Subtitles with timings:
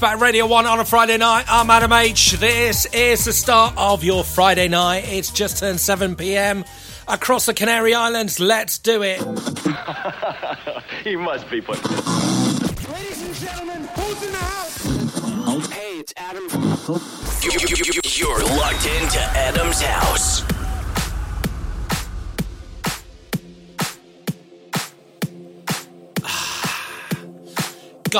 [0.00, 1.44] back Radio 1 on a Friday night.
[1.46, 2.32] I'm Adam H.
[2.32, 5.04] This is the start of your Friday night.
[5.06, 6.64] It's just turned 7 pm
[7.06, 8.40] across the Canary Islands.
[8.40, 9.18] Let's do it.
[11.04, 11.76] he must be put.
[11.90, 15.70] Ladies and gentlemen, who's in the house?
[15.70, 16.48] Hey, it's Adam.
[18.16, 20.29] You're locked into Adam's house.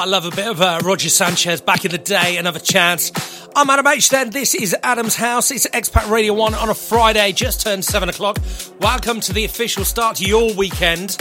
[0.00, 3.12] Gotta love a bit of uh, Roger Sanchez back in the day, another chance.
[3.54, 4.08] I'm Adam H.
[4.08, 5.50] Then this is Adam's House.
[5.50, 8.38] It's Expat Radio 1 on a Friday, just turned 7 o'clock.
[8.80, 11.18] Welcome to the official start to your weekend.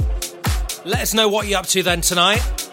[0.86, 2.69] Let us know what you're up to then tonight.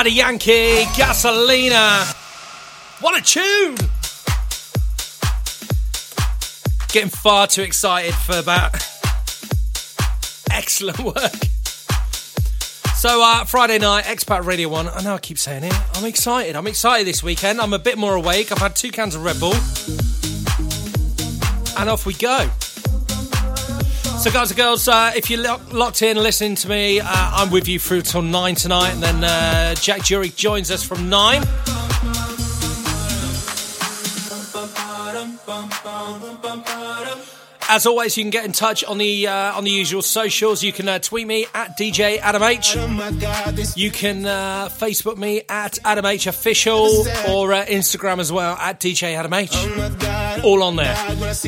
[0.00, 2.10] Daddy Yankee, Gasolina.
[3.02, 3.76] What a tune!
[6.88, 8.72] Getting far too excited for that.
[10.50, 11.34] Excellent work.
[12.96, 14.88] So, uh, Friday night, Expat Radio 1.
[14.88, 15.98] I know I keep saying it.
[15.98, 16.56] I'm excited.
[16.56, 17.60] I'm excited this weekend.
[17.60, 18.50] I'm a bit more awake.
[18.52, 19.52] I've had two cans of Red Bull.
[21.78, 22.48] And off we go.
[24.20, 27.50] So, guys and girls, uh, if you're lo- locked in listening to me, uh, I'm
[27.50, 28.90] with you through till 9 tonight.
[28.90, 31.42] And then uh, Jack Jury joins us from 9.
[37.72, 40.60] As always, you can get in touch on the uh, on the usual socials.
[40.64, 42.74] You can uh, tweet me at DJ Adam H.
[43.76, 48.80] You can uh, Facebook me at Adam H Official or uh, Instagram as well at
[48.80, 49.54] DJ Adam H.
[50.42, 50.96] All on there.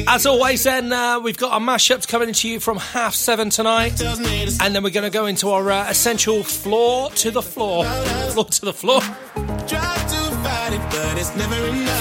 [0.06, 4.00] As always, then uh, we've got our mashups coming to you from half seven tonight,
[4.00, 7.84] and then we're going to go into our uh, essential floor to the floor,
[8.30, 9.00] floor to the floor.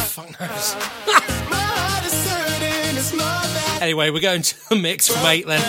[0.06, 1.28] Fuck knows.
[3.92, 5.60] Anyway, we're going to the mix from eight then.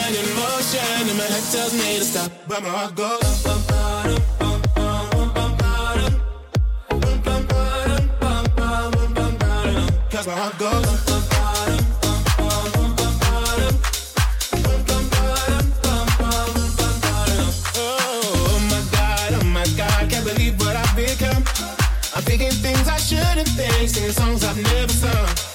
[23.89, 25.53] Singing songs I've never sung.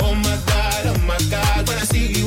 [0.00, 1.84] Oh my god, oh my god, when I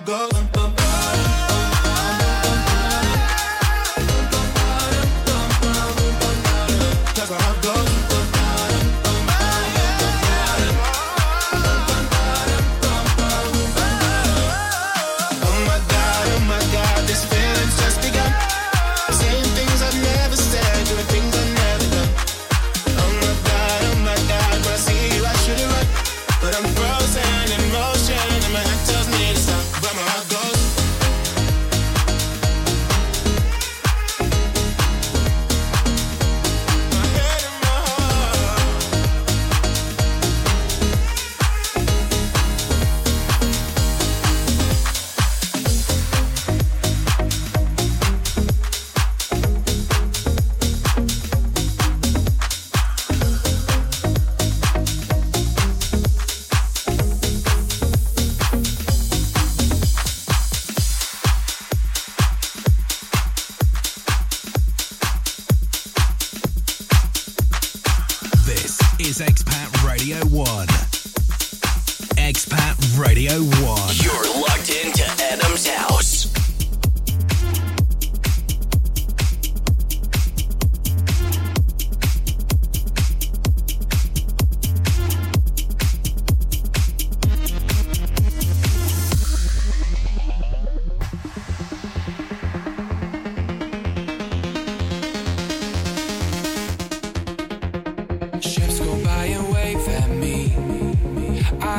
[0.00, 0.06] Can't.
[0.06, 0.31] Cause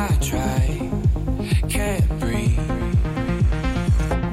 [0.04, 0.90] I try,
[1.70, 2.58] can't breathe.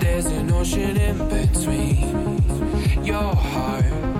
[0.01, 4.10] There's an ocean in between your heart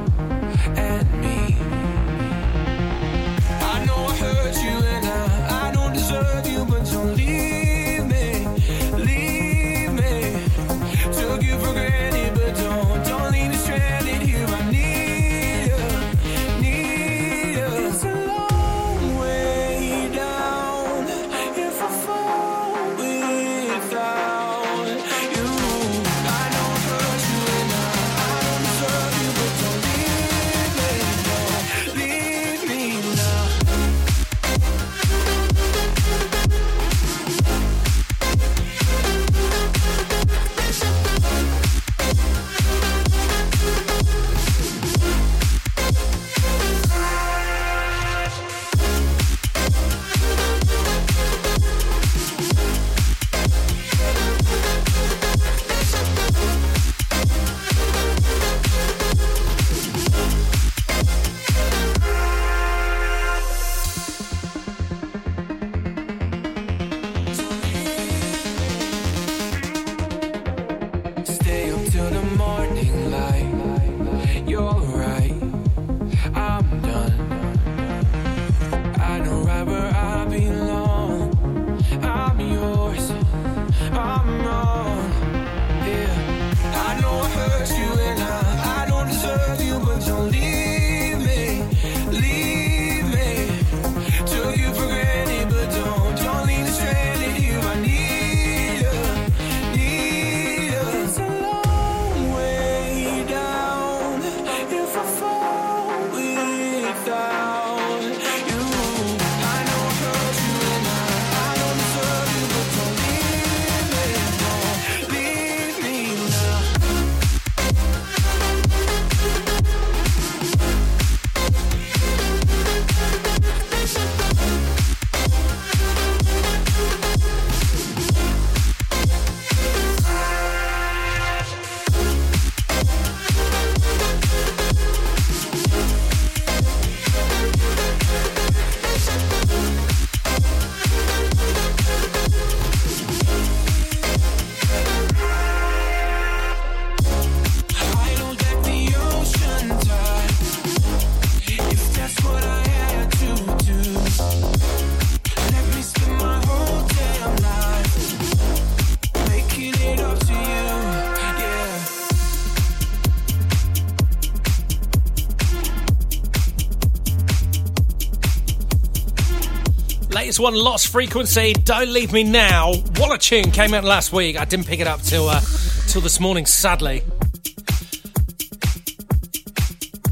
[170.32, 171.52] latest one, Lost Frequency.
[171.52, 172.72] Don't leave me now.
[172.96, 174.40] What a tune came out last week.
[174.40, 175.42] I didn't pick it up till uh,
[175.88, 177.04] till this morning, sadly.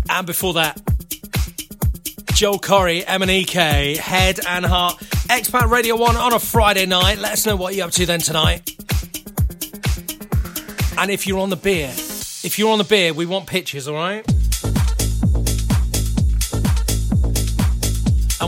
[0.09, 0.75] And before that,
[2.33, 4.97] Joel Corry, MNEK, Head and Heart.
[5.29, 7.19] Expat Radio 1 on a Friday night.
[7.19, 8.69] Let us know what you're up to then tonight.
[10.97, 14.28] And if you're on the beer, if you're on the beer, we want pictures, alright?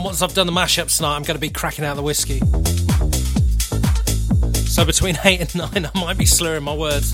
[0.01, 2.39] And once I've done the mashups tonight, I'm going to be cracking out the whiskey.
[4.65, 7.13] So between 8 and 9, I might be slurring my words.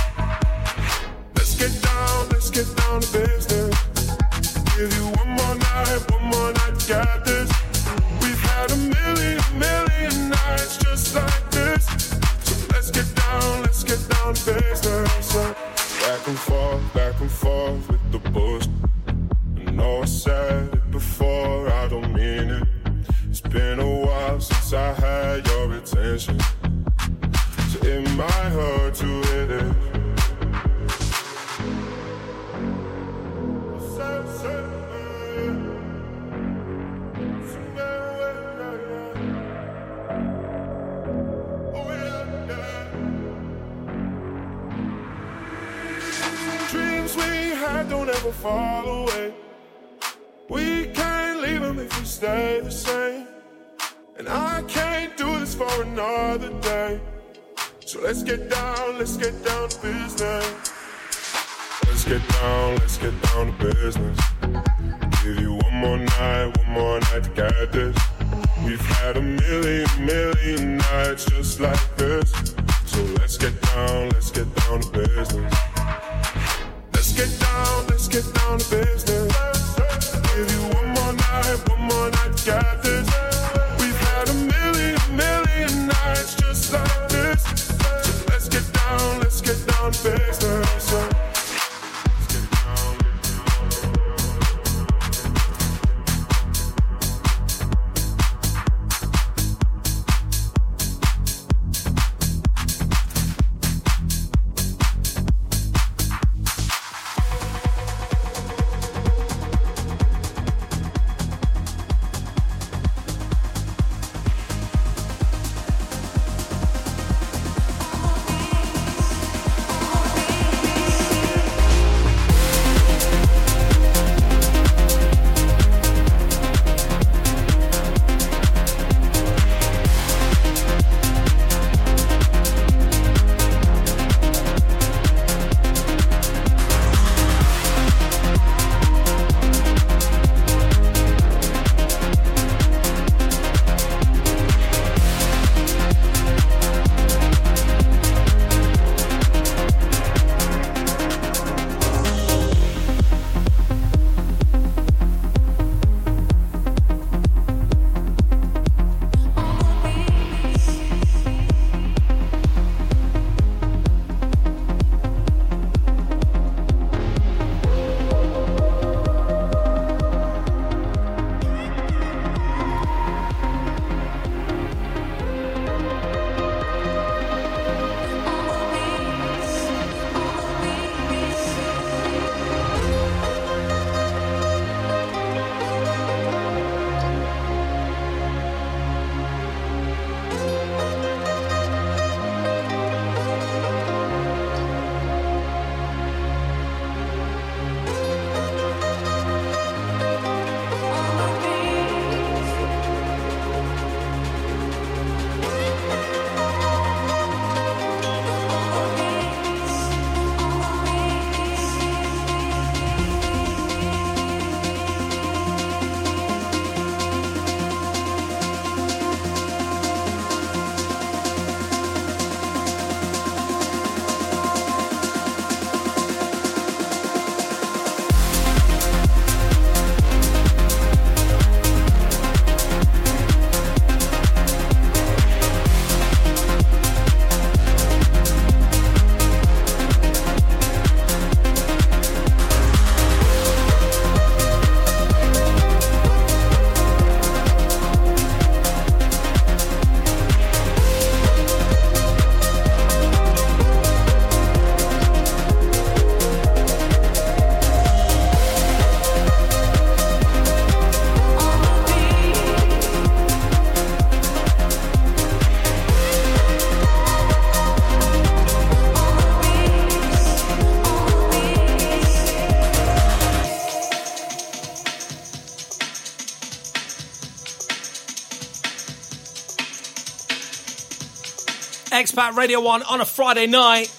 [282.01, 283.93] Expat Radio 1 on a Friday night.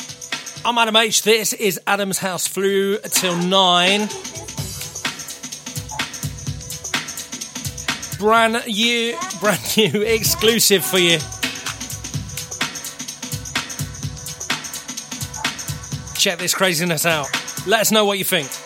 [0.65, 1.23] I'm Adam H.
[1.23, 4.09] This is Adam's House Flu till 9.
[8.19, 11.19] Brand new, brand new exclusive for you.
[16.17, 17.29] Check this craziness out.
[17.69, 18.62] Let us know what you think.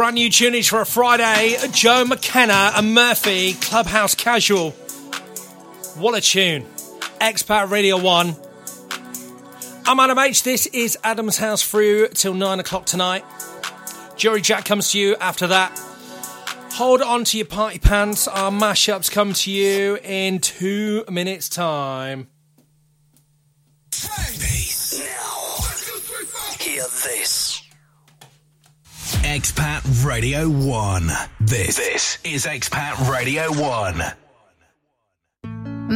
[0.00, 1.58] Brand new tunage for a Friday.
[1.72, 4.70] Joe McKenna and Murphy, Clubhouse Casual.
[5.98, 6.64] What a tune.
[7.20, 8.34] Expat Radio 1.
[9.84, 10.42] I'm Adam H.
[10.42, 13.26] This is Adam's House through till 9 o'clock tonight.
[14.16, 15.78] Jury Jack comes to you after that.
[16.76, 18.26] Hold on to your party pants.
[18.26, 22.28] Our mashups come to you in two minutes' time.
[29.30, 31.06] Expat Radio 1.
[31.38, 34.02] This, this is Expat Radio 1.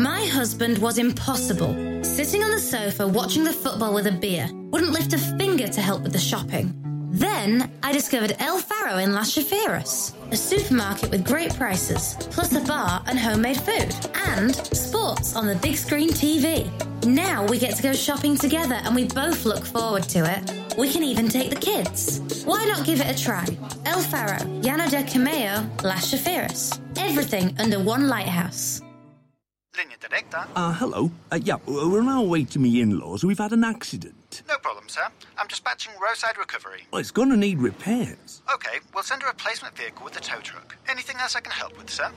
[0.01, 1.75] My husband was impossible.
[2.05, 5.81] Sitting on the sofa watching the football with a beer, wouldn't lift a finger to
[5.81, 6.94] help with the shopping.
[7.15, 12.61] Then I discovered El Faro in Las Chafiras, a supermarket with great prices, plus a
[12.63, 13.95] bar and homemade food,
[14.27, 16.69] and sports on the big screen TV.
[17.07, 20.77] Now we get to go shopping together and we both look forward to it.
[20.77, 22.43] We can even take the kids.
[22.45, 23.47] Why not give it a try?
[23.87, 26.81] El Faro, Llano del Camello, Las Chafiras.
[26.99, 28.84] Everything under one lighthouse.
[29.77, 30.47] Linea directa.
[30.55, 31.11] Uh, hello.
[31.33, 33.25] Uh, yeah, we're on our way to me in-laws.
[33.25, 34.43] We've had an accident.
[34.49, 35.07] No problem, sir.
[35.39, 36.87] I'm dispatching roadside recovery.
[36.93, 38.43] Well, it's going to need repairs.
[38.53, 40.77] Okay, we'll send a replacement vehicle with the tow truck.
[40.89, 42.11] Anything else I can help with, sir?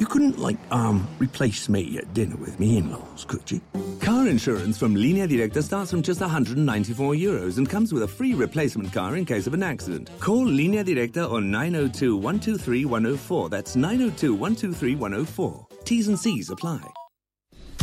[0.00, 3.60] You couldn't, like, um, replace me at dinner with me in-laws, could you?
[4.00, 8.34] Car insurance from Linea Directa starts from just 194 euros and comes with a free
[8.34, 10.10] replacement car in case of an accident.
[10.18, 13.48] Call Linea Directa on 902 123 104.
[13.50, 15.66] That's 902 123 104.
[15.84, 16.82] T's and C's apply.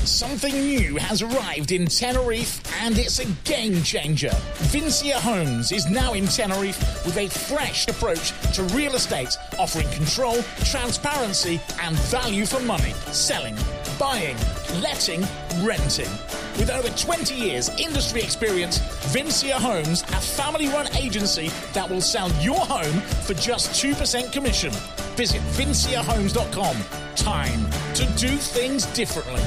[0.06, 4.32] Something new has arrived in Tenerife and it's a game changer.
[4.72, 10.38] Vincia Homes is now in Tenerife with a fresh approach to real estate, offering control,
[10.66, 12.94] transparency, and value for money.
[13.12, 13.56] Selling,
[14.00, 14.38] buying,
[14.82, 15.22] letting,
[15.64, 16.10] renting.
[16.58, 18.80] With over 20 years industry experience,
[19.14, 24.74] Vincia Homes, a family run agency that will sell your home for just 2% commission.
[25.22, 26.76] Visit vinciahomes.com.
[27.16, 29.40] Time to do things differently.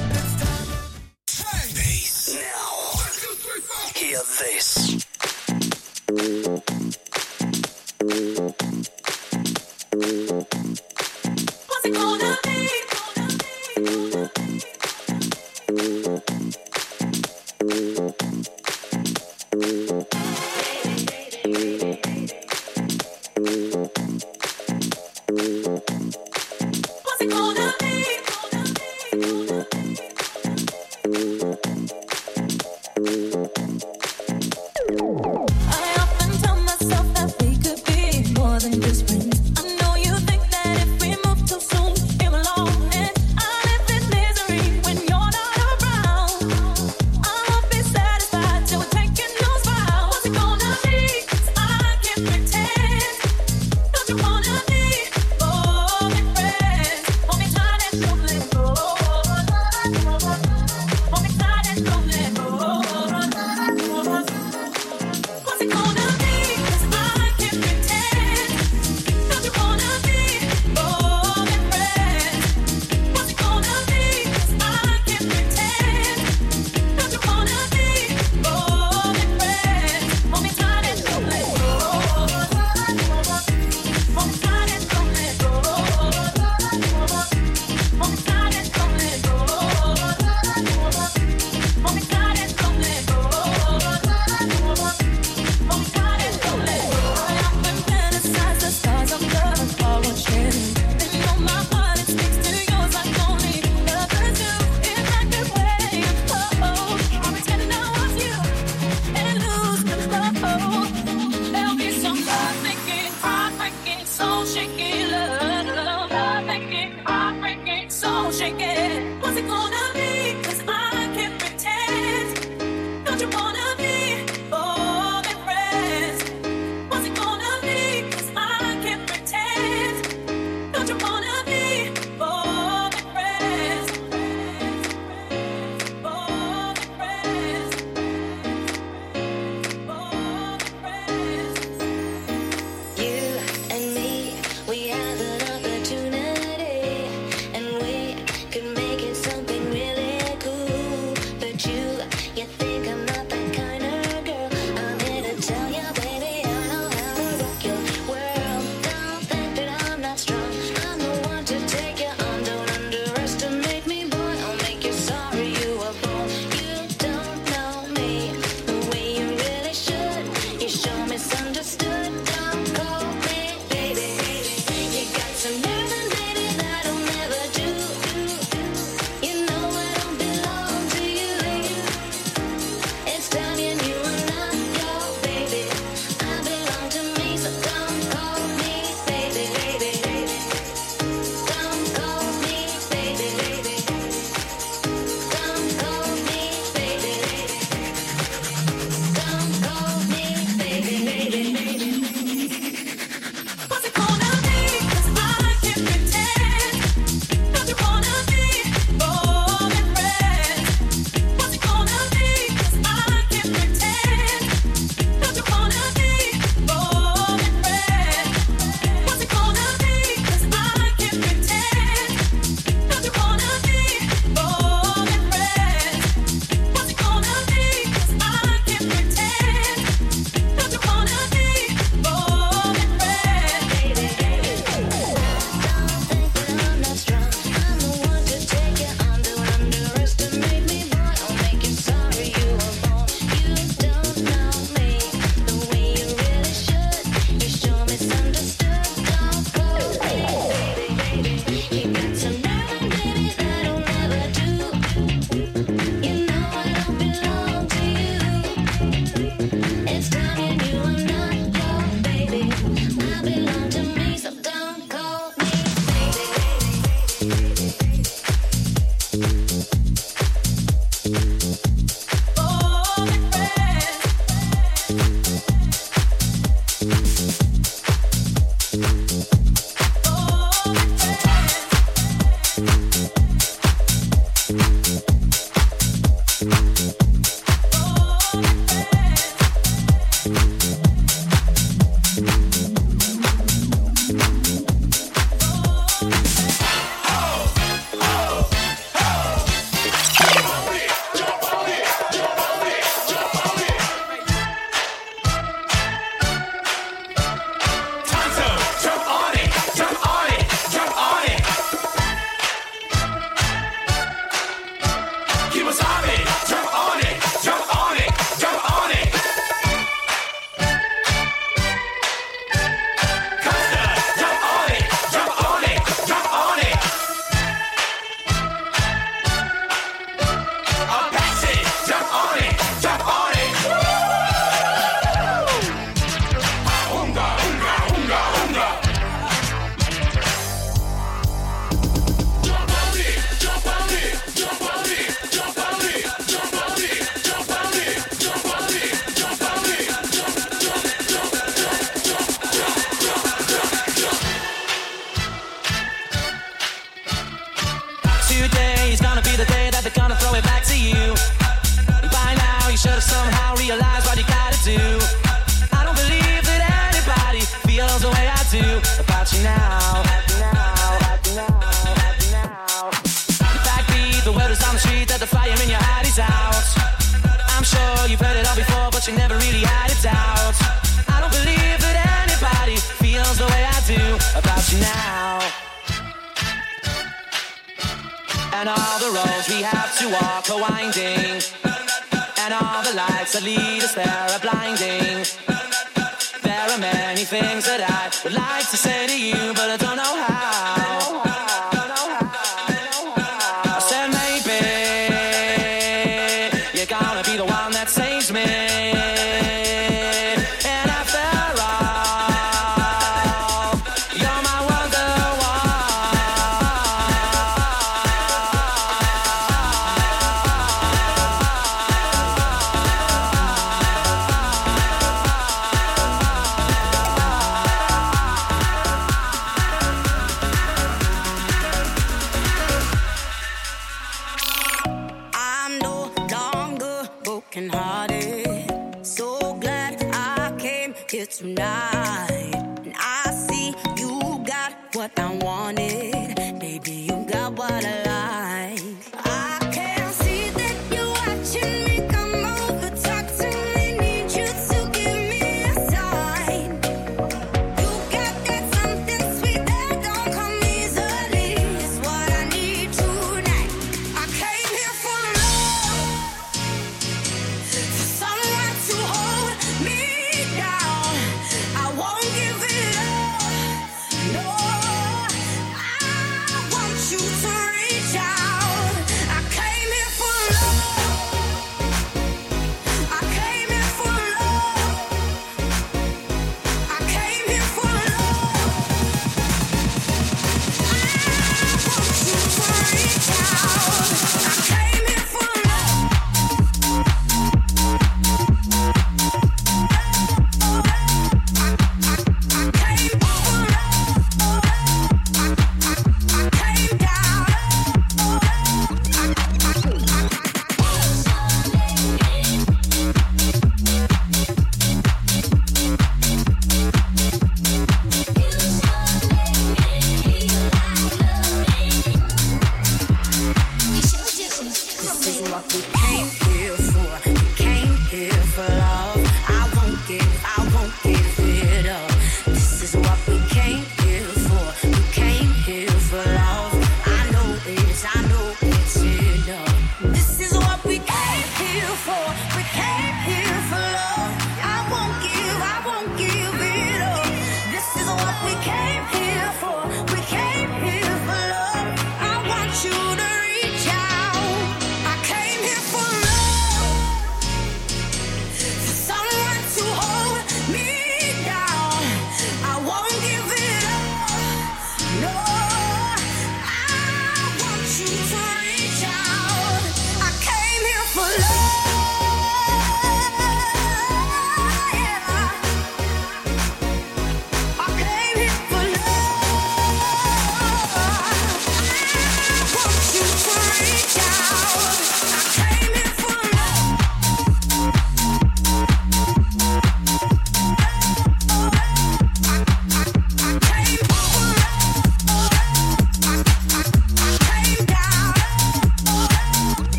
[3.93, 5.05] Hear this.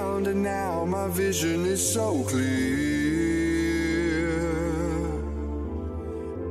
[0.00, 2.48] around, and now my vision is so clear.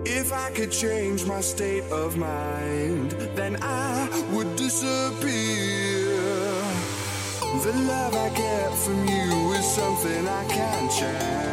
[0.05, 6.09] If I could change my state of mind, then I would disappear.
[7.63, 11.48] The love I get from you is something I can't change.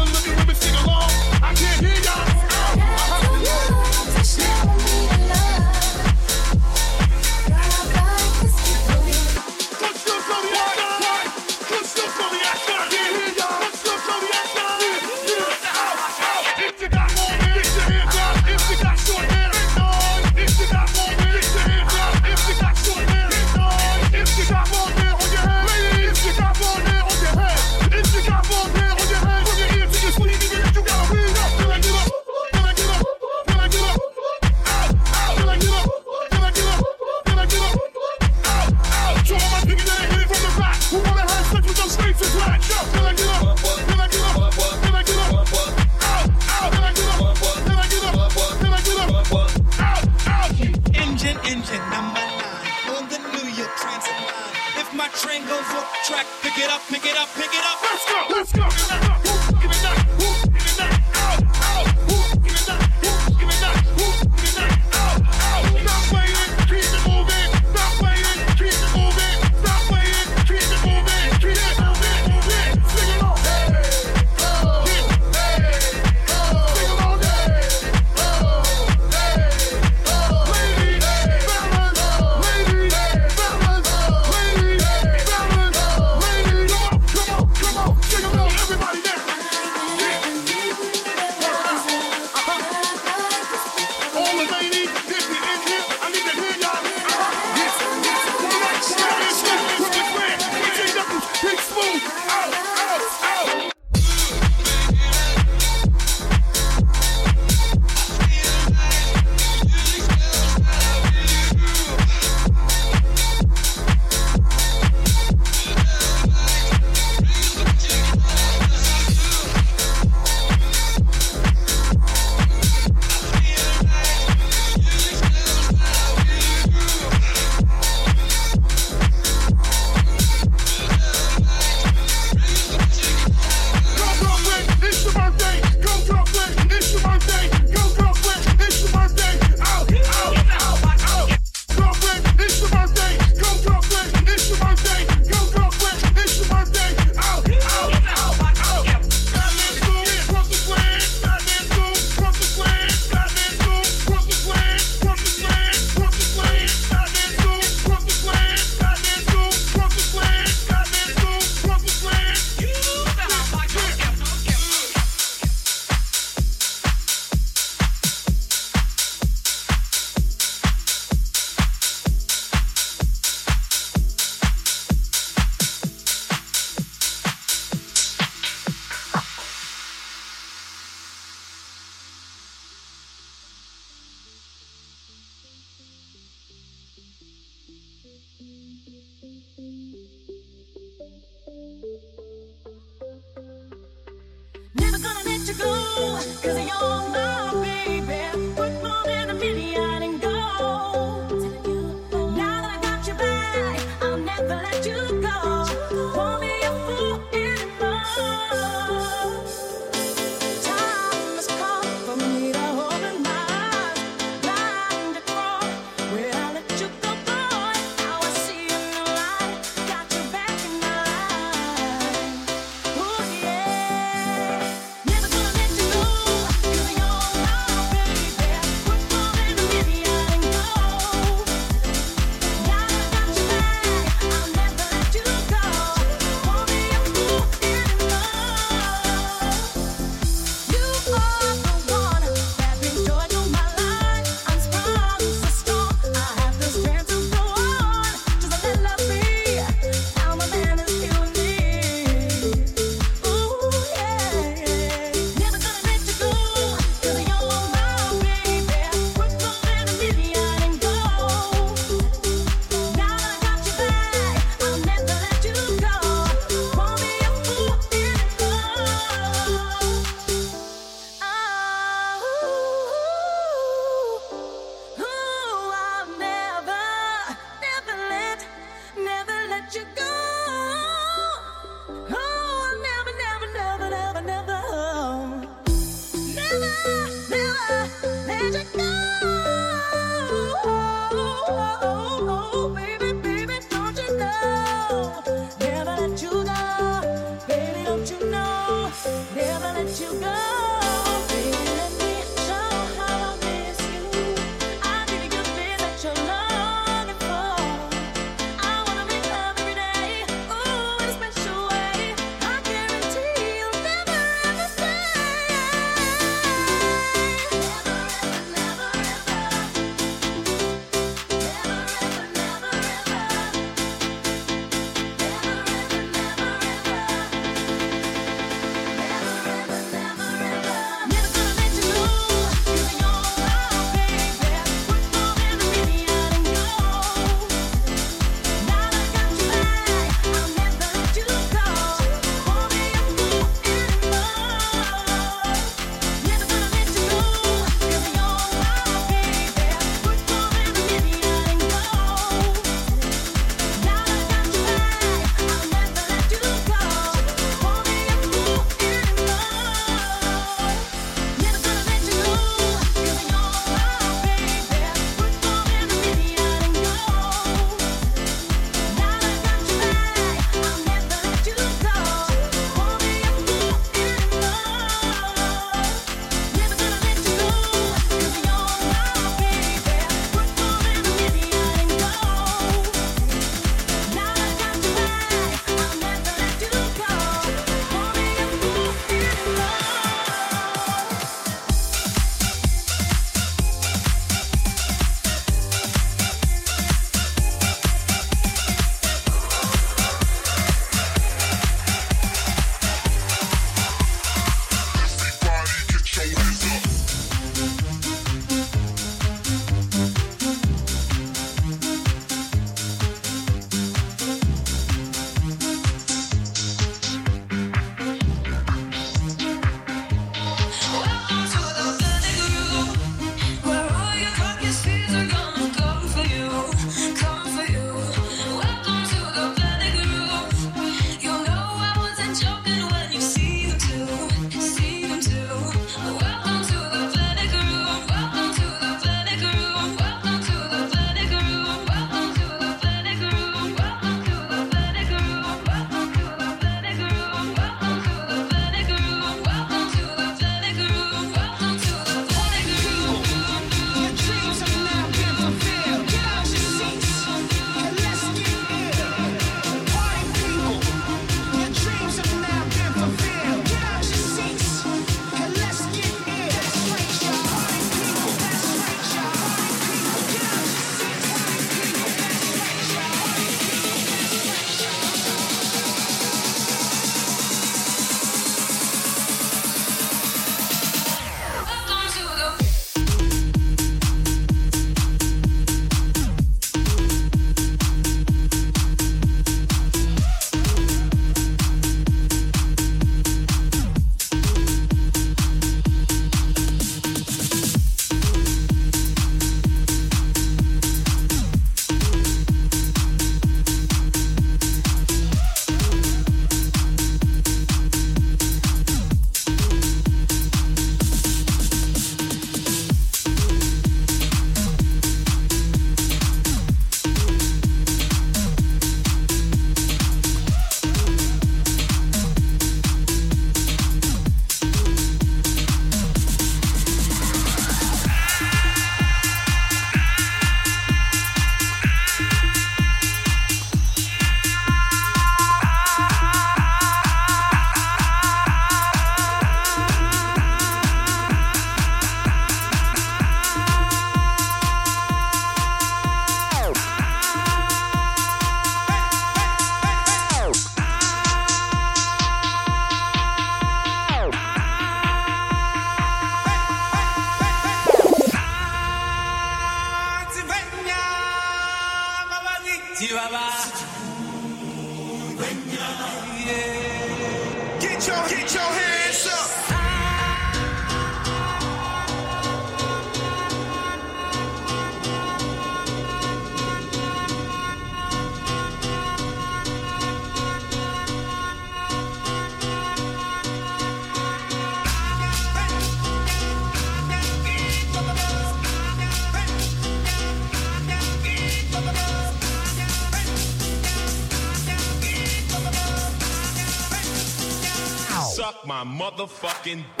[599.41, 600.00] Motherfucking.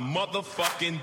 [0.00, 0.98] Motherfucking.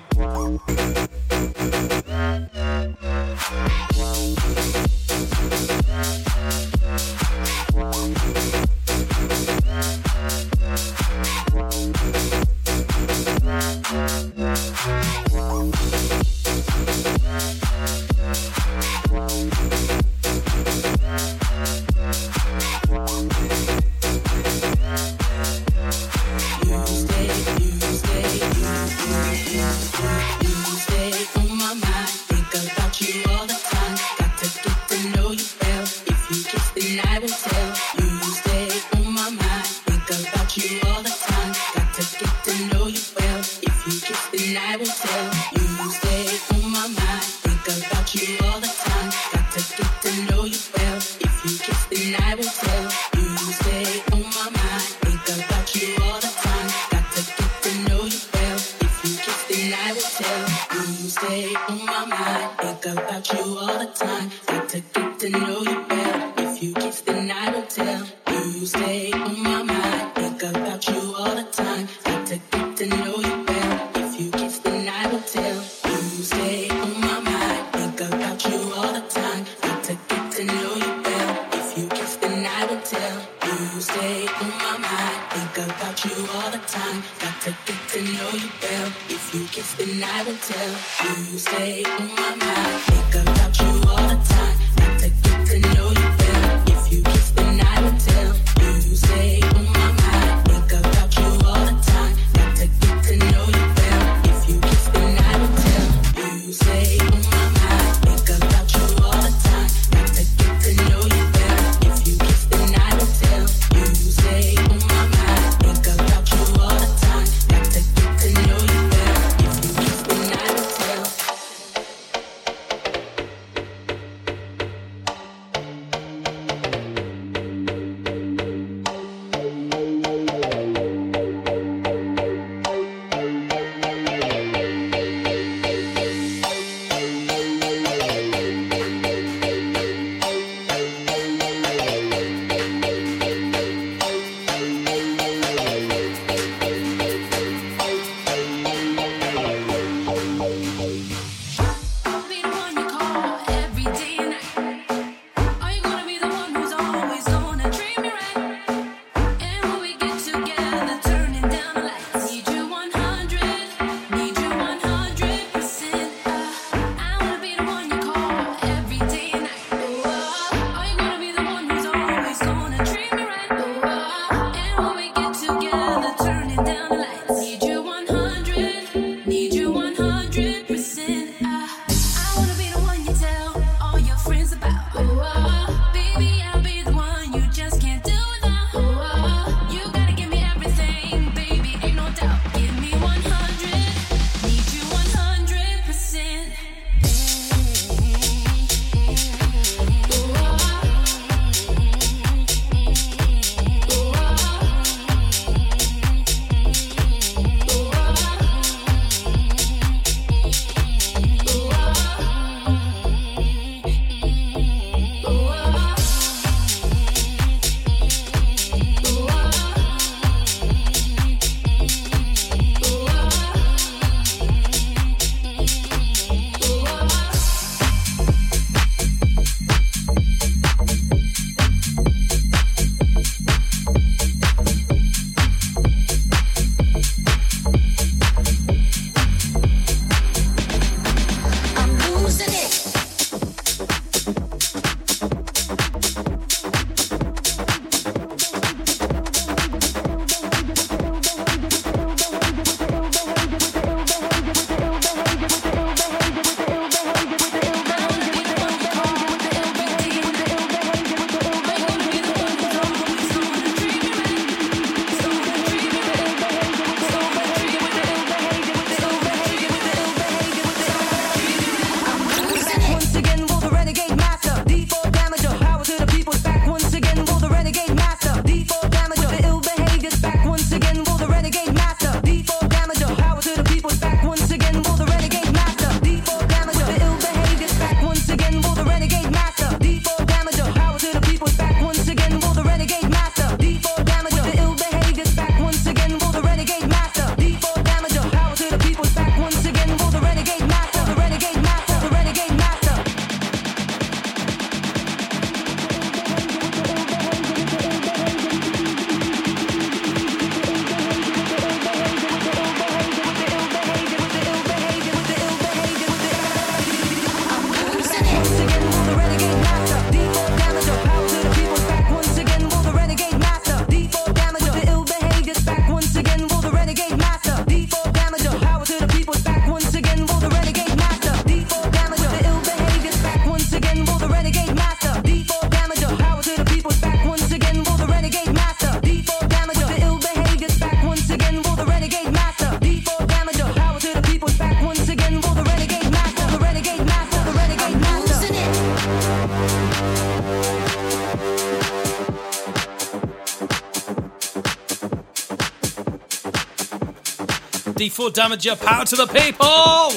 [358.15, 358.79] D4 Damager.
[358.79, 360.13] Power to the people!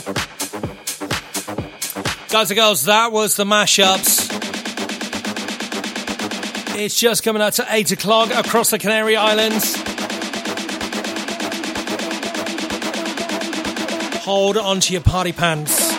[2.30, 4.28] Guys and girls, that was the mashups.
[6.78, 9.74] It's just coming out to 8 o'clock across the Canary Islands.
[14.24, 15.92] Hold on to your party pants.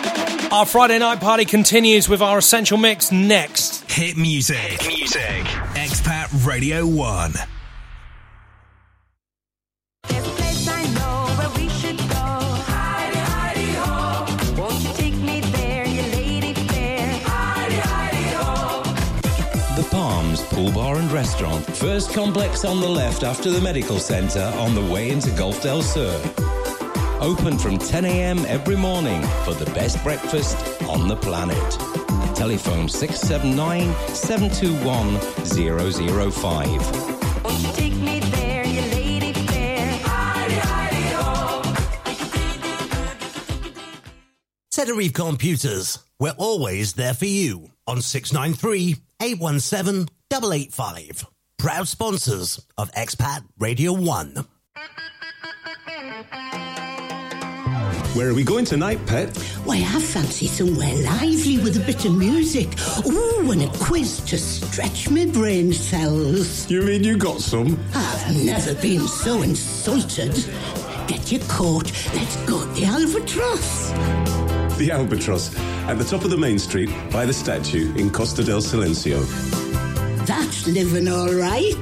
[0.50, 3.90] Our Friday night party continues with our essential mix next.
[3.90, 4.56] Hit music.
[4.56, 5.44] Hit music.
[5.74, 7.34] Expat Radio 1.
[21.30, 21.64] Restaurant.
[21.76, 25.80] First complex on the left after the medical centre on the way into Golf del
[25.80, 26.10] Sur.
[27.20, 28.44] Open from 10 a.m.
[28.46, 30.56] every morning for the best breakfast
[30.88, 31.56] on the planet.
[32.34, 37.44] Telephone 679 721 005.
[37.44, 39.86] Won't you take me there, you lady fair?
[40.02, 41.62] Heidi, Heidi, ho.
[44.72, 46.00] Tenerife Computers.
[46.18, 51.26] We're always there for you on 693 817 885.
[51.58, 54.34] Proud sponsors of Expat Radio 1.
[58.14, 59.36] Where are we going tonight, Pet?
[59.64, 62.68] Why, I fancy somewhere lively with a bit of music.
[63.06, 66.70] Ooh, and a quiz to stretch my brain cells.
[66.70, 67.76] You mean you got some?
[67.92, 70.32] I've never been so insulted.
[71.08, 71.90] Get your coat.
[72.14, 73.90] Let's go to the Albatross.
[74.78, 75.56] The Albatross,
[75.88, 79.69] at the top of the main street by the statue in Costa del Silencio.
[80.30, 81.74] That's living all right.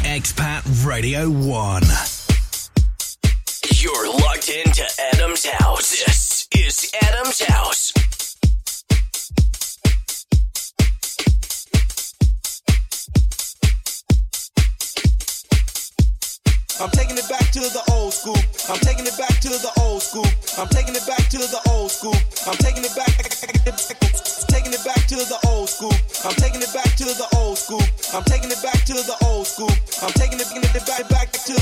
[0.00, 1.82] Expat Radio 1.
[3.74, 4.82] You're locked into
[5.12, 5.90] Adam's house.
[5.90, 7.92] This is Adam's house.
[16.80, 18.38] I'm taking it back to the old school.
[18.70, 20.26] I'm taking it back to the old school.
[20.56, 22.16] I'm taking it back to the old school.
[22.46, 23.14] I'm taking it back.
[25.90, 26.30] School.
[26.30, 27.82] I'm taking it back to the old school.
[28.12, 29.70] I'm taking it back to the old school.
[30.02, 31.54] I'm taking it, taking it back, back to.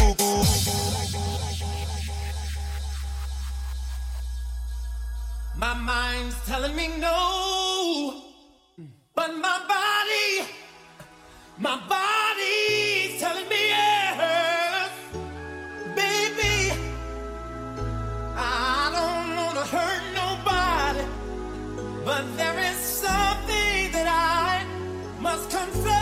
[5.57, 8.23] My mind's telling me no,
[9.15, 10.49] but my body,
[11.59, 14.91] my body's telling me yes.
[15.95, 16.73] Baby,
[18.37, 20.42] I don't wanna hurt nobody,
[22.05, 24.65] but there is something that I
[25.21, 26.02] must confess.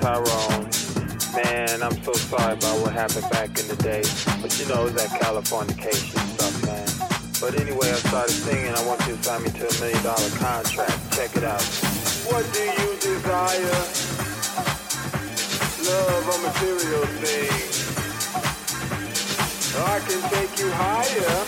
[0.00, 0.68] Tyrone.
[1.34, 4.02] Man, I'm so sorry about what happened back in the day.
[4.40, 6.88] But you know, it was that Californication stuff, man.
[7.40, 8.74] But anyway, I started singing.
[8.74, 10.98] I want you to sign me to a million dollar contract.
[11.12, 11.62] Check it out.
[12.30, 13.82] What do you desire?
[15.82, 17.72] Love or material things?
[19.74, 21.44] I can take you higher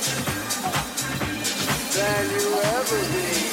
[1.94, 3.43] than you ever been.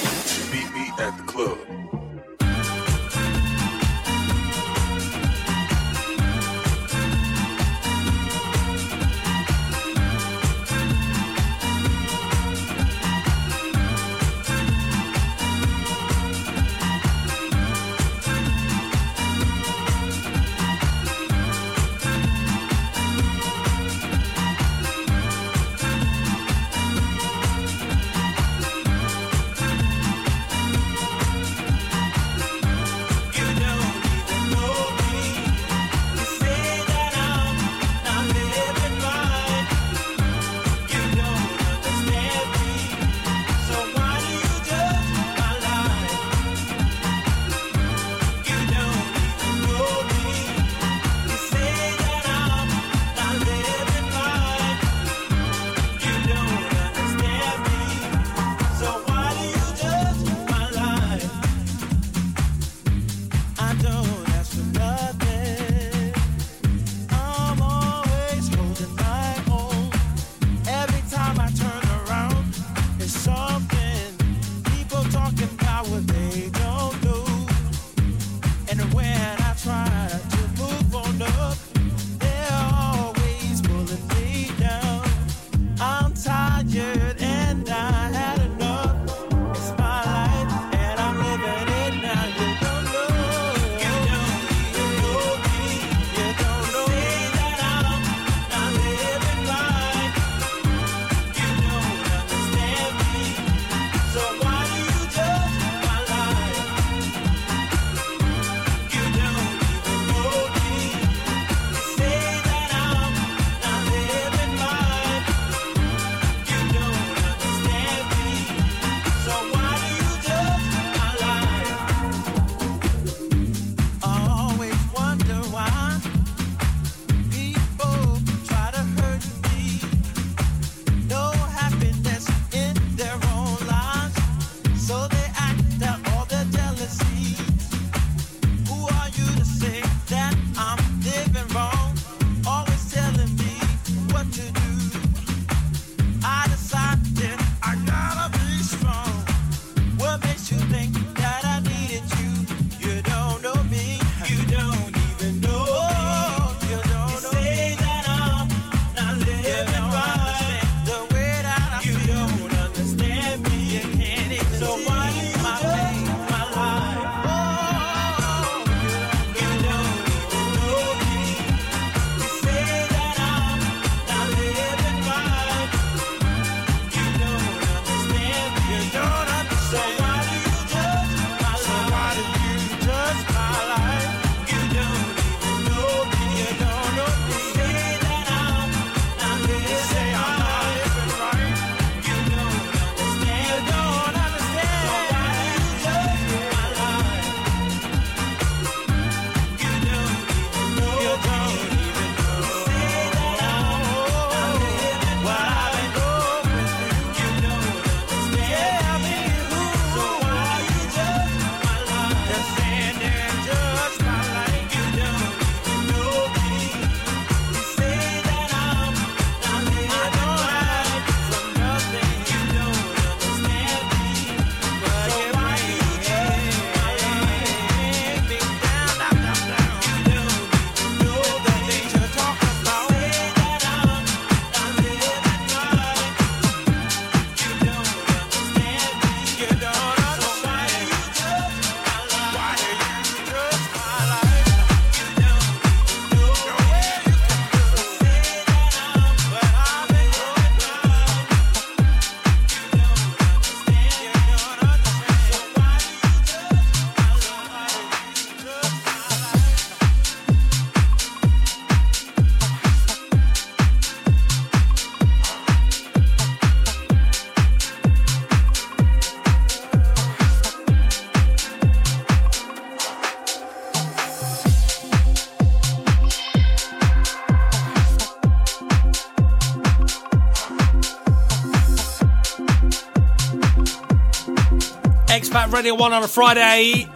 [285.52, 286.88] Radio 1 on a Friday.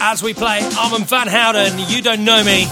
[0.00, 2.64] As we play Armand Van Helden, You Don't Know Me.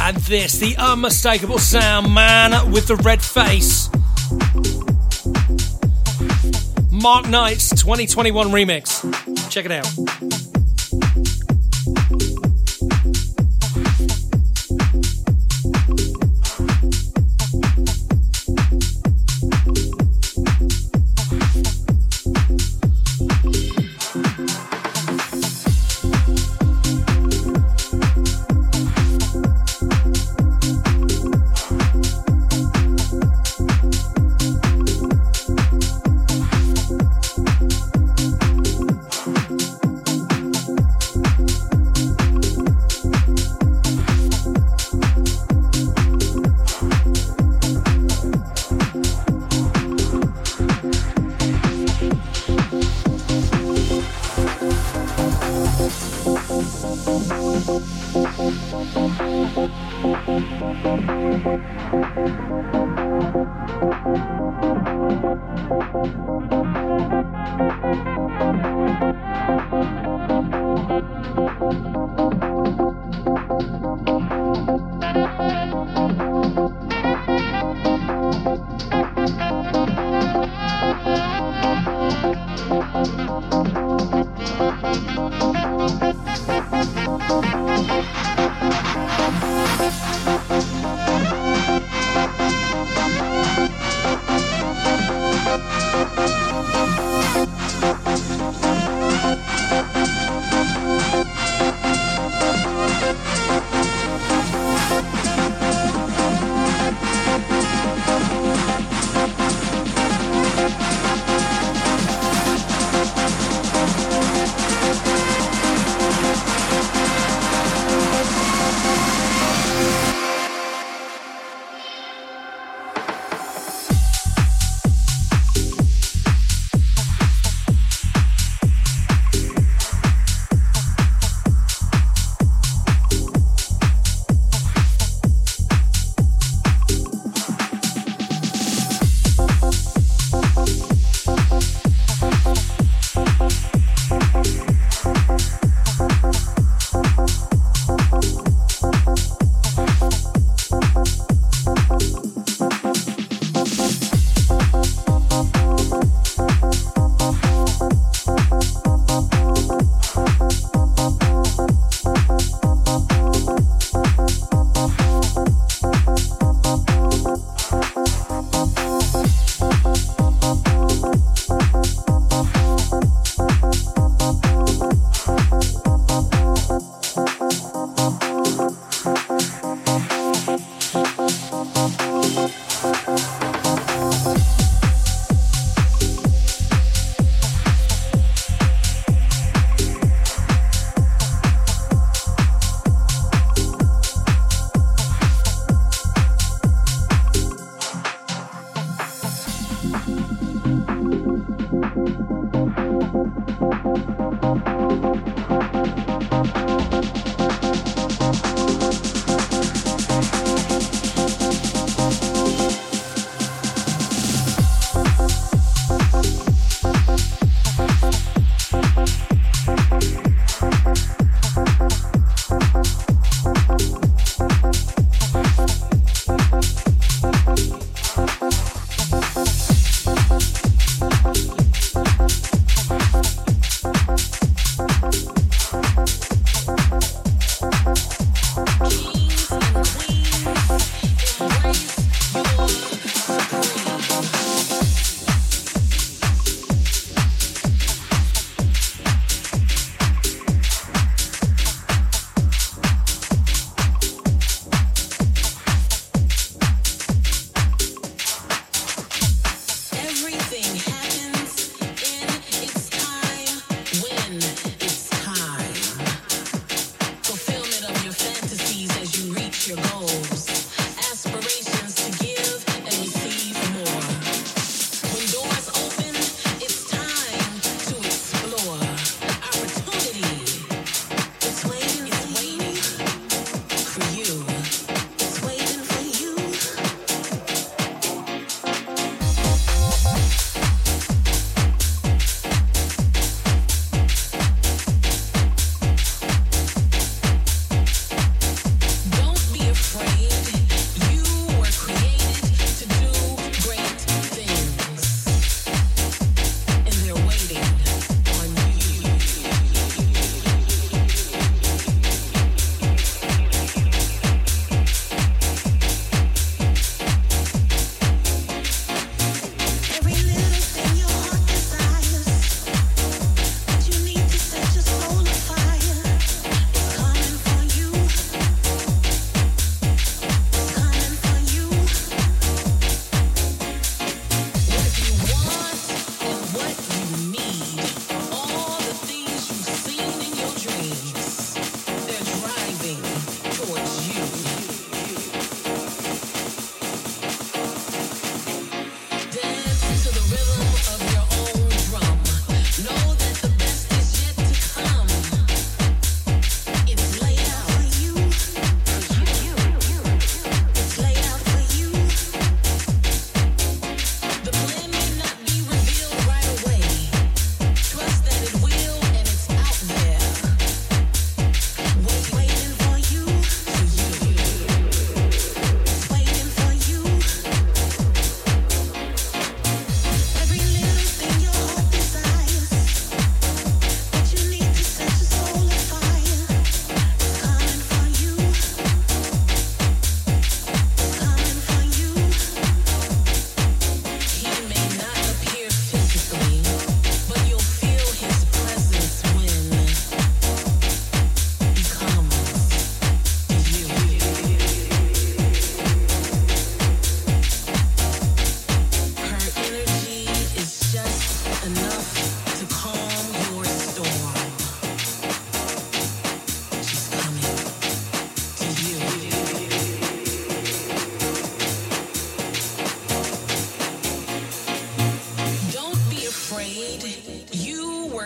[0.00, 3.88] And this, the unmistakable sound, man with the red face.
[6.92, 9.50] Mark Knight's 2021 remix.
[9.50, 10.21] Check it out.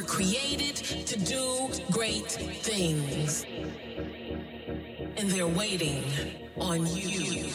[0.07, 0.77] created
[1.07, 2.31] to do great
[2.63, 3.45] things.
[5.17, 6.05] And they're waiting
[6.59, 7.47] on you.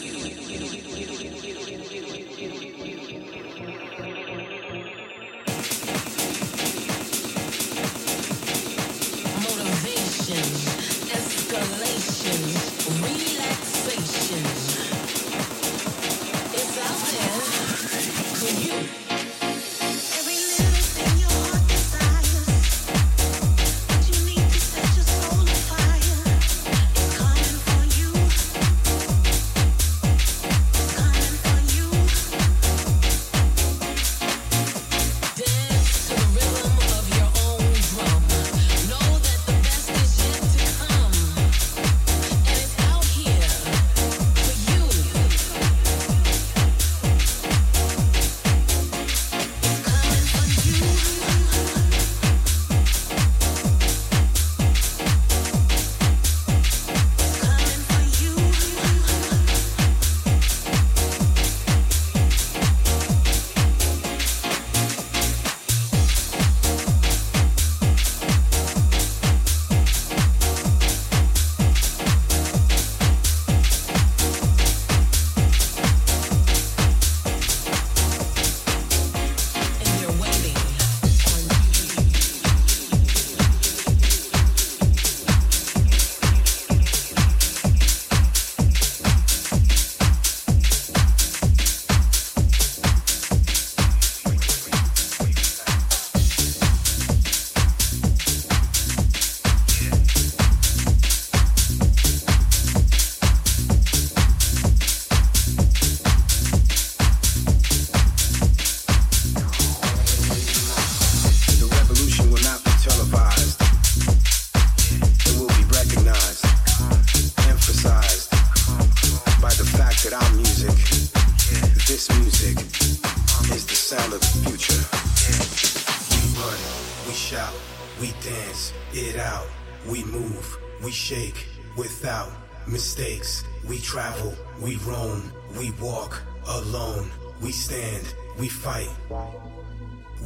[132.72, 133.44] mistakes.
[133.68, 137.10] We travel, we roam, we walk alone.
[137.42, 138.88] We stand, we fight,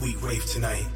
[0.03, 0.87] we rave tonight.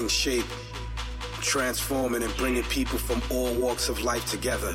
[0.00, 0.46] taking shape,
[1.42, 4.74] transforming and bringing people from all walks of life together.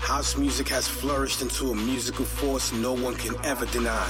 [0.00, 4.08] House music has flourished into a musical force no one can ever deny.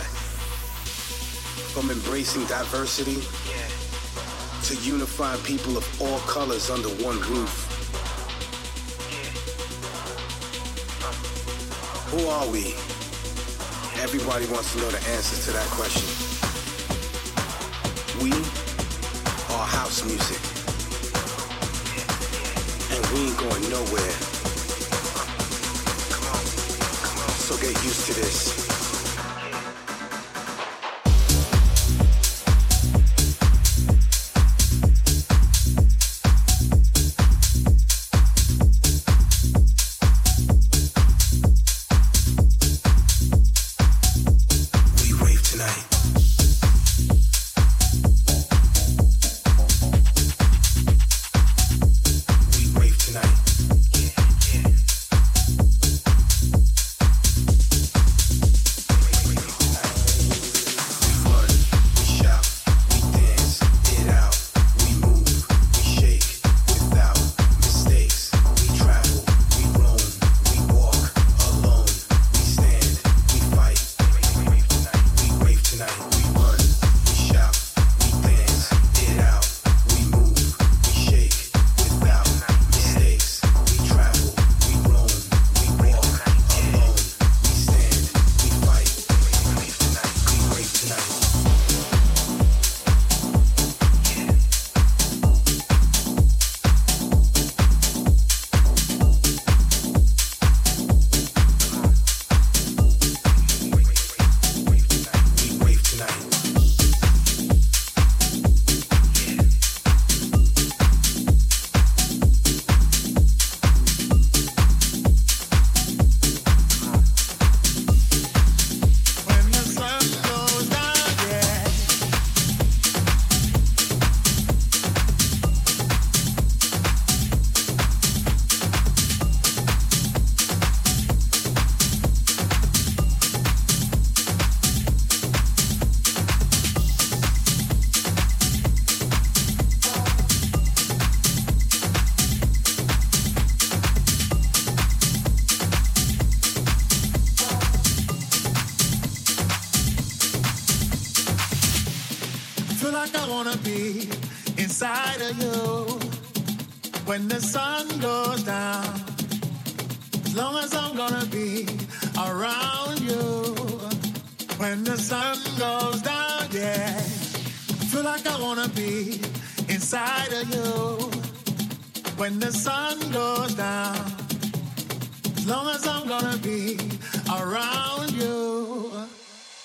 [1.75, 3.19] From embracing diversity
[4.63, 7.55] to unifying people of all colors under one roof.
[12.13, 12.75] Who are we?
[14.01, 16.24] Everybody wants to know the answers to that question.
[19.95, 20.41] house music.
[22.91, 24.16] And we ain't going nowhere.
[27.39, 28.64] So get used to this.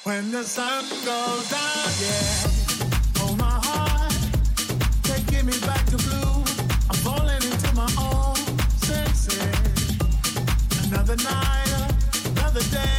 [0.10, 3.22] When the sun goes down, yeah.
[3.22, 4.12] Oh my heart,
[5.04, 6.34] taking me back to blue.
[6.90, 8.36] I'm falling into my own
[8.90, 9.98] senses.
[10.88, 11.94] Another night,
[12.26, 12.99] another day.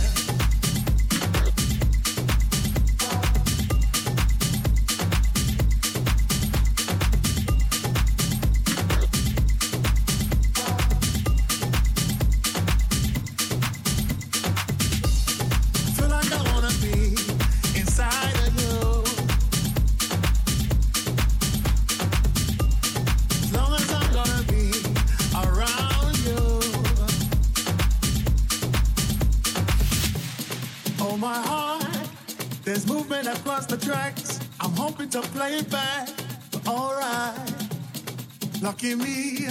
[38.81, 39.47] Lucky me,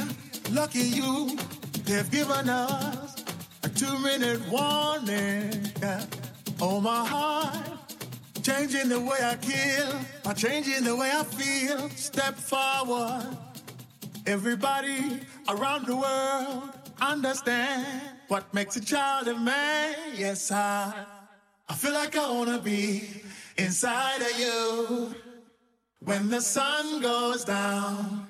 [0.51, 1.39] lucky you,
[1.85, 3.15] they've given us
[3.63, 5.71] a two minute warning.
[6.61, 7.95] Oh my heart,
[8.43, 11.89] changing the way I kill, by changing the way I feel.
[11.91, 13.39] Step forward.
[14.27, 16.71] Everybody around the world
[17.01, 17.87] understand
[18.27, 19.95] what makes a child a man.
[20.17, 21.07] Yes, I,
[21.69, 23.09] I feel like I wanna be
[23.57, 25.15] inside of you
[26.01, 28.30] when the sun goes down.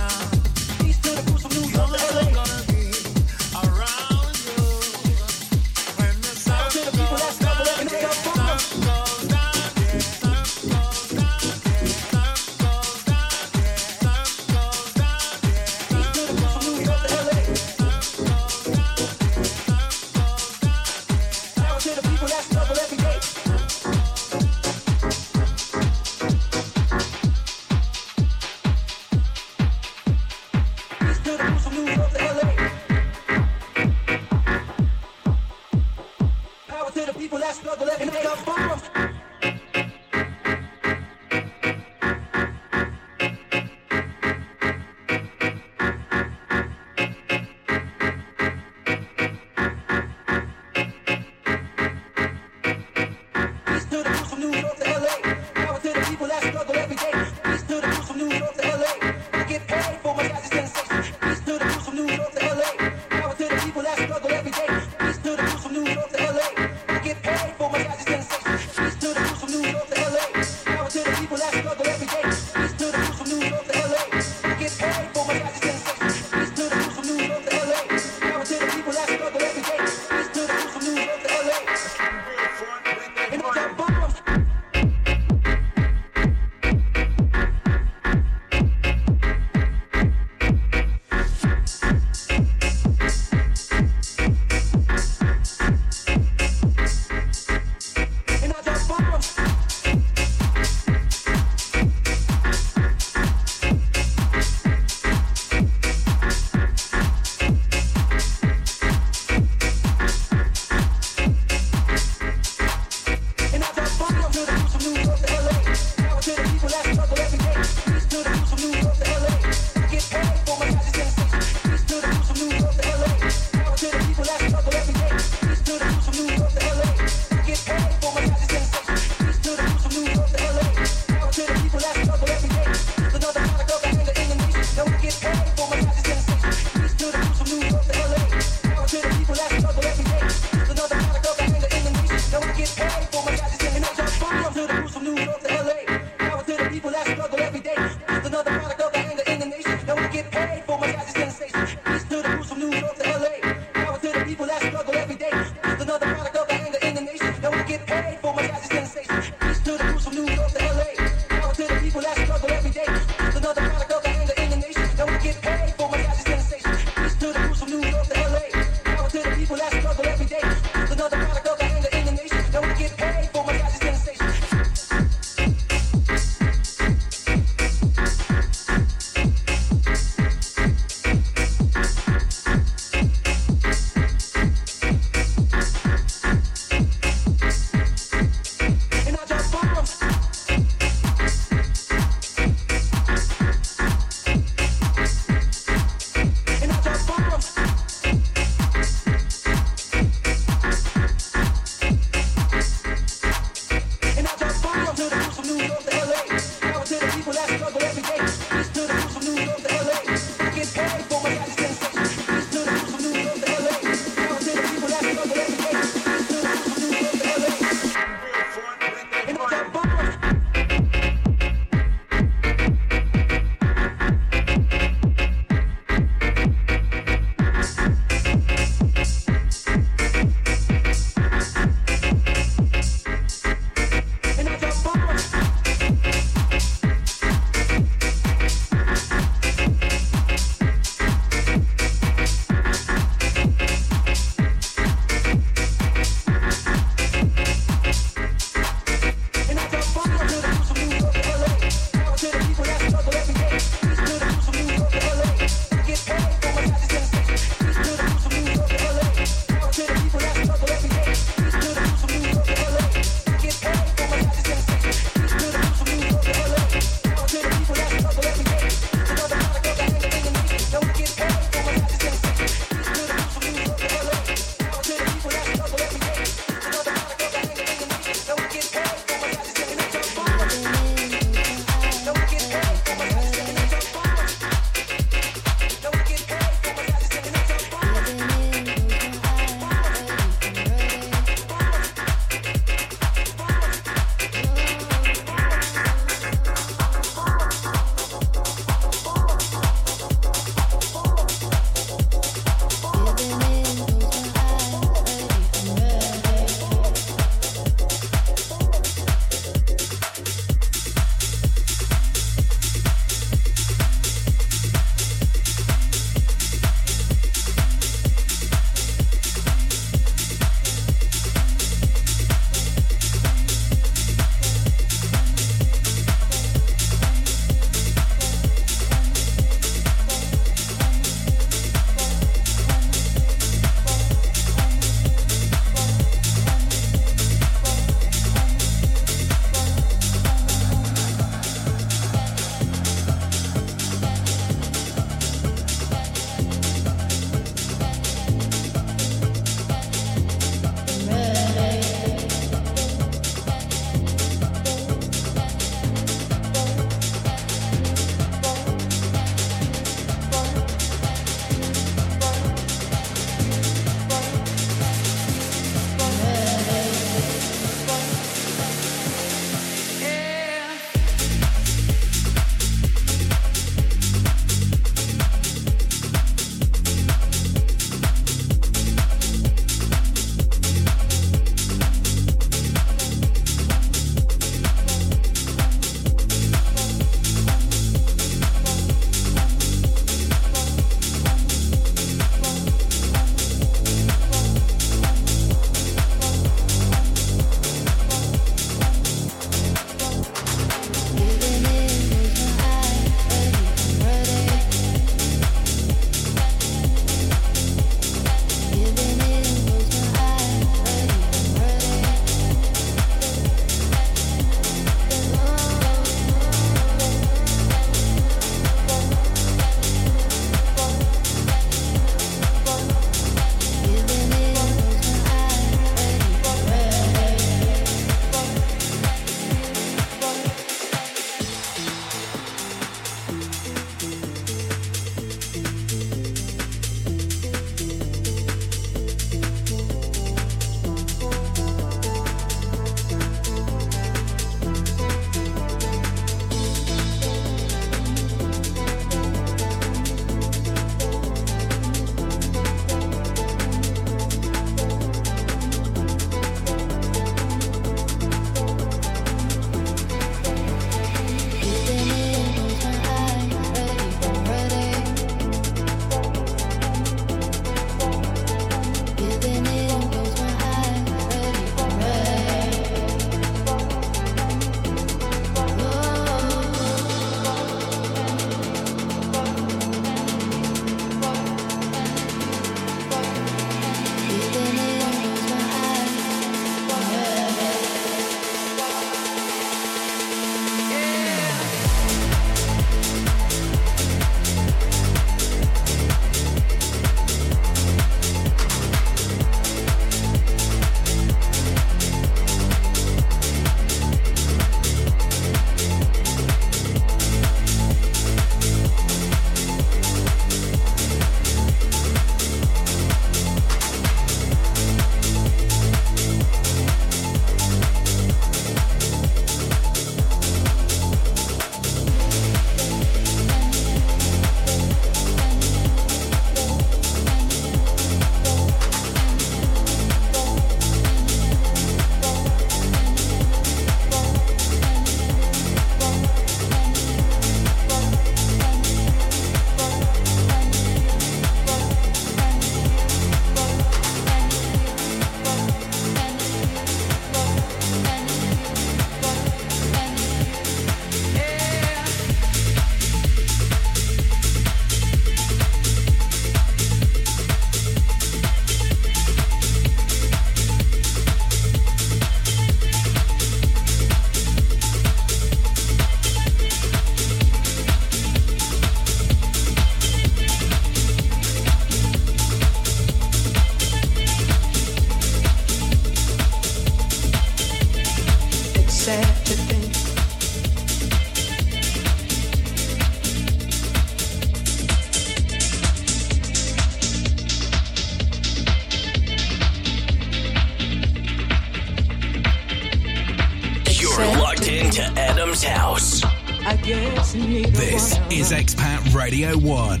[599.30, 600.00] Radio 1.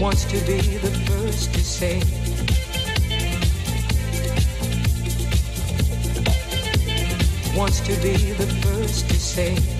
[0.00, 1.98] wants to be the first to say.
[7.54, 9.79] Wants to be the first to say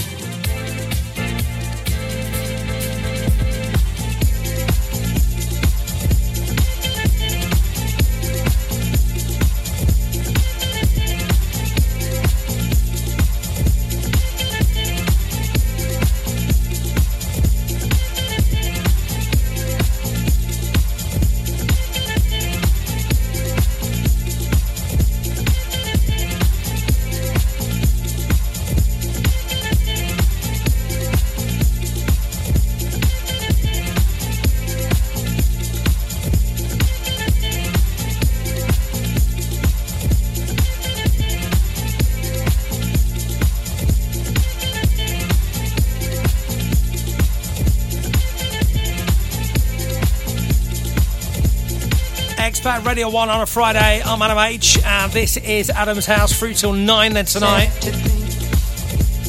[52.61, 54.03] Expat Radio 1 on a Friday.
[54.05, 57.71] I'm Adam H, and this is Adam's House through till 9 then tonight.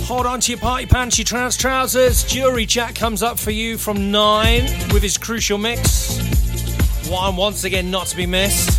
[0.04, 2.24] Hold on to your party pants, your trance trousers.
[2.24, 6.18] Jury Jack comes up for you from 9 with his crucial mix.
[7.08, 8.78] One once again not to be missed.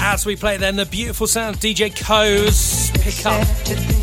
[0.00, 3.97] As we play then the beautiful sound of DJ Koze pick up.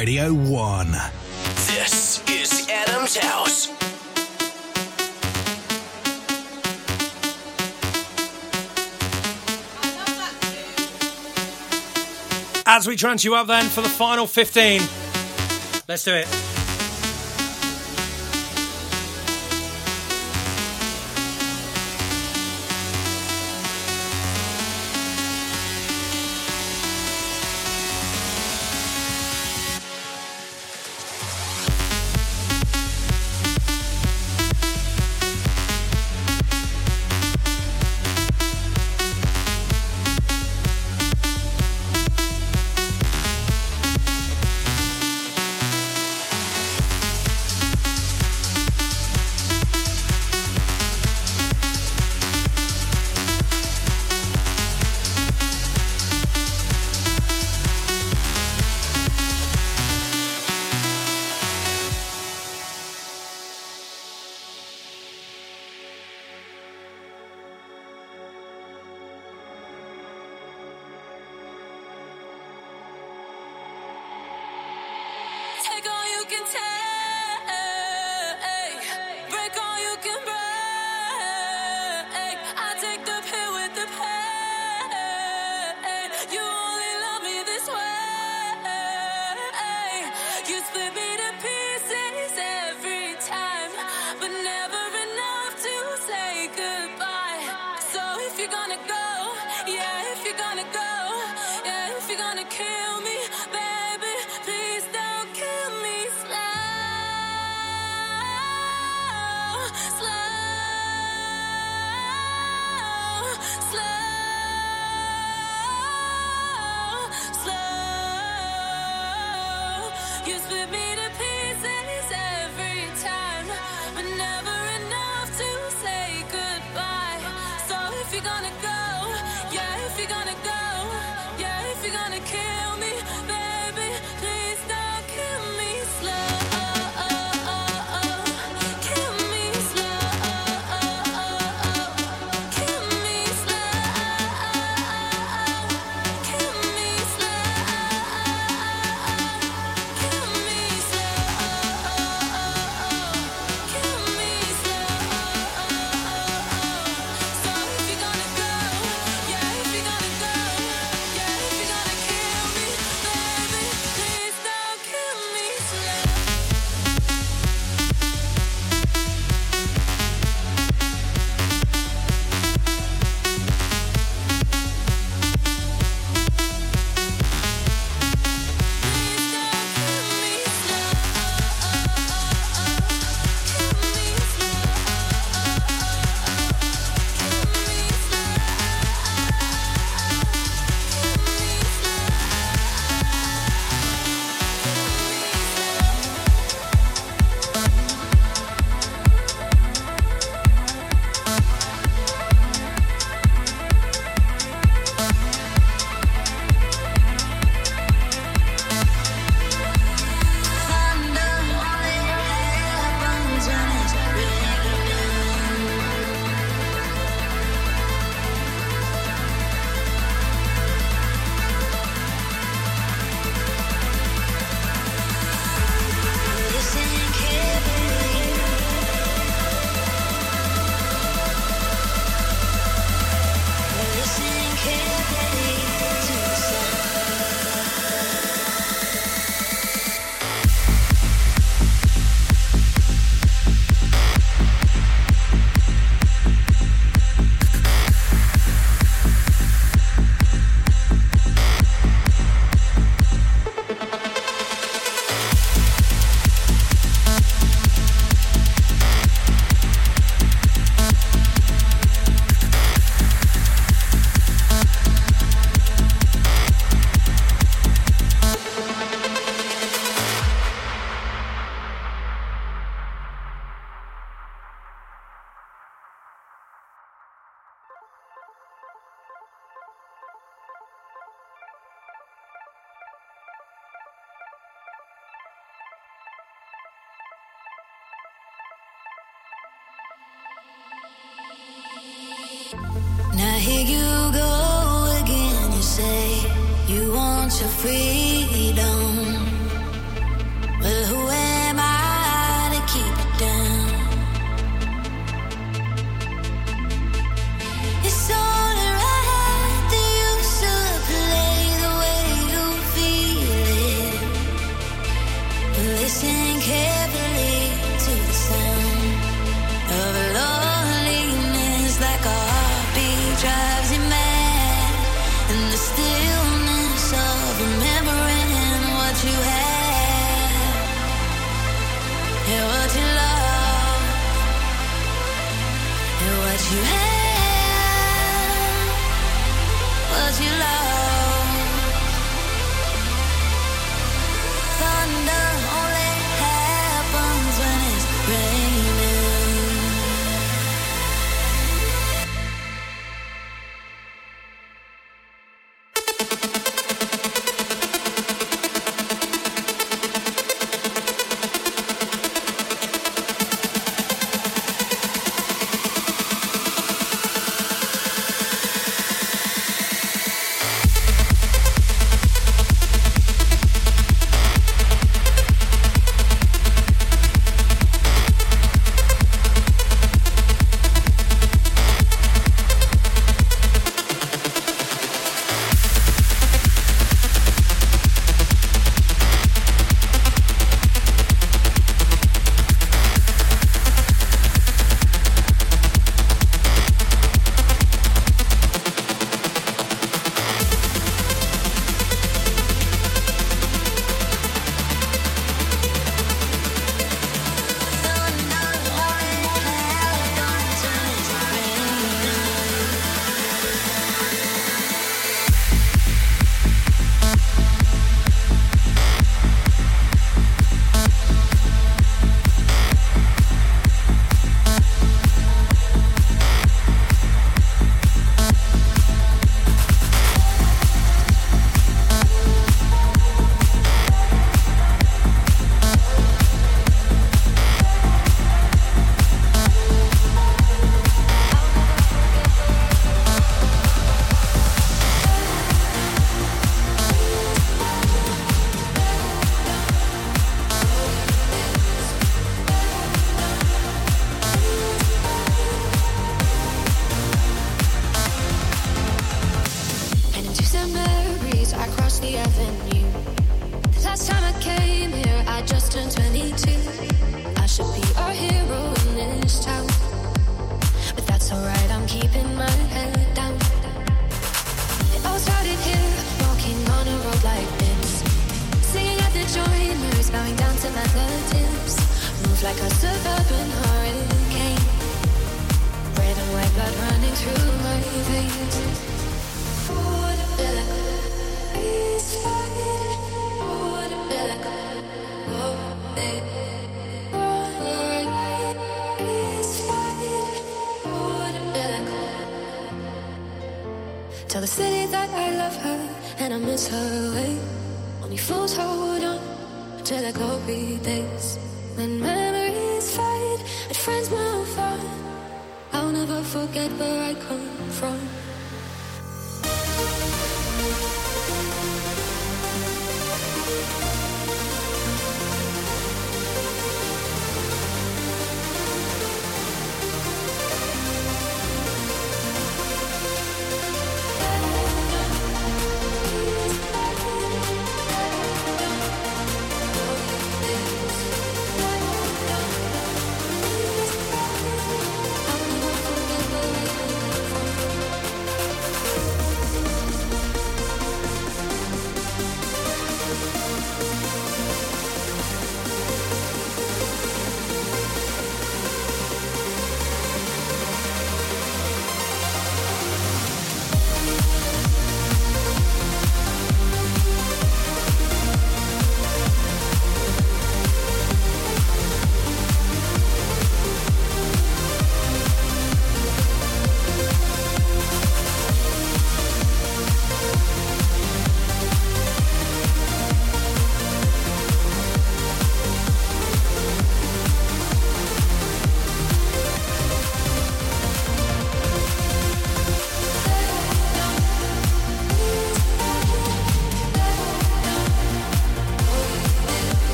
[0.00, 0.92] Radio 1.
[1.66, 3.68] This is Adam's House.
[12.64, 14.80] As we trance you up then for the final 15,
[15.86, 16.39] let's do it.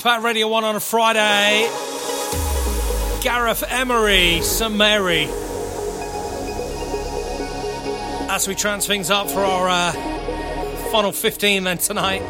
[0.00, 1.68] Expat Radio 1 on a Friday.
[3.20, 5.28] Gareth Emery, St Mary.
[8.30, 9.92] As we trance things up for our uh,
[10.90, 12.22] final 15 then tonight.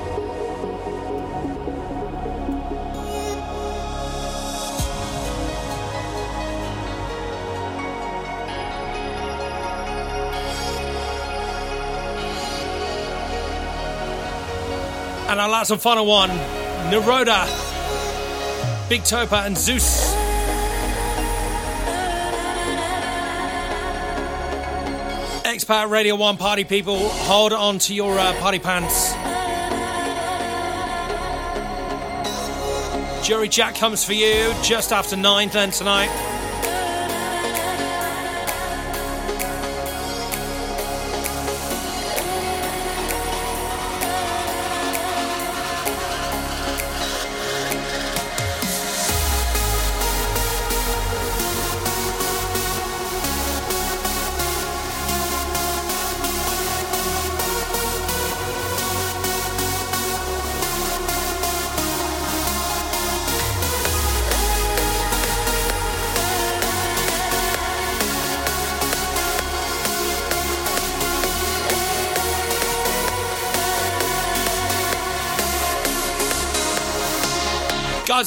[15.31, 16.31] And our last and final one,
[16.91, 17.47] Neroda,
[18.89, 20.13] Big Topa, and Zeus.
[25.45, 29.13] Expat Radio 1 party people, hold on to your uh, party pants.
[33.25, 36.30] Jury Jack comes for you just after 9 then tonight.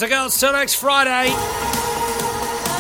[0.04, 1.30] And girls, till next Friday.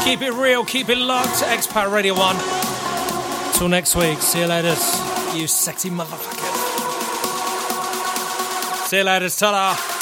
[0.03, 1.41] Keep it real, keep it locked.
[1.43, 3.53] Expat Radio 1.
[3.53, 4.19] Till next week.
[4.19, 4.75] See you later,
[5.33, 6.49] you sexy motherfuckers.
[8.87, 9.92] See you later, ta